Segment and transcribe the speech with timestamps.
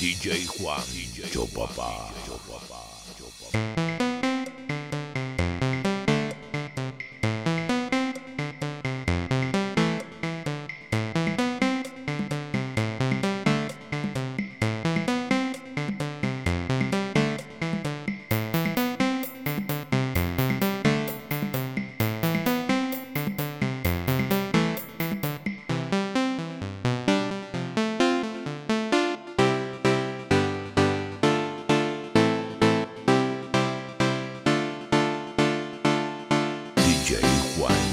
[0.00, 0.82] DJ Juan,
[1.30, 2.82] yo papá, yo papá,
[3.18, 3.79] yo papá.
[37.60, 37.89] one.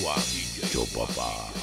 [0.00, 1.53] 我爷爷就不怕。